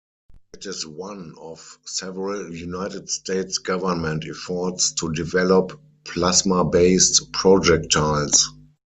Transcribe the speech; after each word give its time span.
It 0.55 0.65
is 0.65 0.83
one 0.83 1.35
of 1.39 1.77
several 1.85 2.51
United 2.51 3.07
States 3.07 3.59
Government 3.59 4.25
efforts 4.27 4.93
to 4.93 5.13
develop 5.13 5.79
plasma-based 6.05 7.31
projectiles. 7.31 8.49